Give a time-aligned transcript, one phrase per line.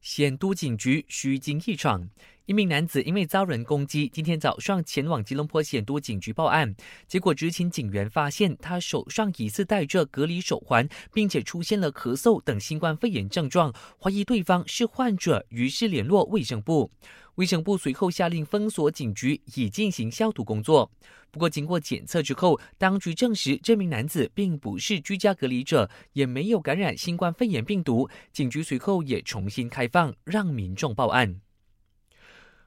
[0.00, 2.08] 县都警局虚惊一场，
[2.50, 6.74] 一名男子因为遭人攻击，今天早上前往吉隆坡显都警局报案。
[7.06, 16.90] 结果执勤警员发现他手上疑似戴着隔离手环，并且出现了咳嗽等新冠肺炎症状，怀疑对方是患者，于是联络卫生部。
[17.36, 20.90] 卫生部随后下令封锁警局，以进行消毒工作。
[21.30, 28.10] 不过，经过检测之后，当局证实这名男子并不是居家隔离者，也没有感染新冠肺炎病毒。
[28.32, 31.40] 警局随后也重新开放，让民众报案。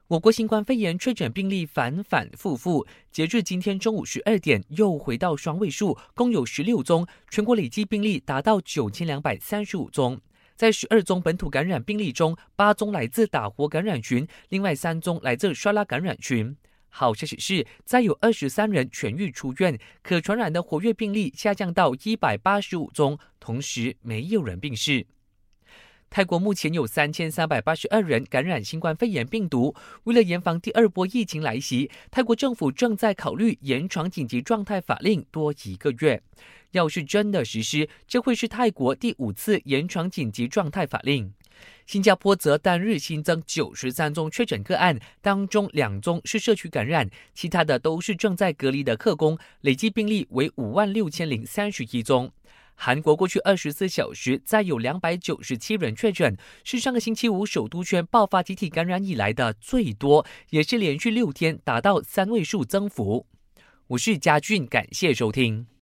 [0.08, 10.20] 我国新冠肺炎确诊病例反反复复，截至今天中午十二点，又回到双位数，共有十六宗，全国累计病例达到九千两百三十五宗。
[10.56, 16.54] 在十二宗本土感染病例中，八宗来自打活感染群，另外三宗来自刷拉感染群。
[16.90, 25.06] 好消息是，再有二十三人痊愈出院，可传染的活跃病例下降到一百八十五宗，同时没有人病逝。
[26.14, 29.74] 泰国目前有三千三百八十二人感染新冠肺炎病毒。
[30.04, 36.22] 为了严防第二波疫情来袭，泰国政府正在考虑延长紧急状态法令多一个月。
[36.70, 41.32] 要是真的实施，这会是泰国第五次延长紧急状态法令。
[41.84, 52.30] 新加坡则单日新增九十三宗确诊个案，当中两宗是社区感染，其他的都是正在隔离的客工，累计病例为五万六千零三十一宗。
[52.74, 63.26] 韩国过去二十四小时再有两百九十七人确诊，是上个星期五首都圈爆发集体感染以来的最多，也是连续六天达到三位数增幅。
[63.88, 65.66] 我是佳俊，感谢收听。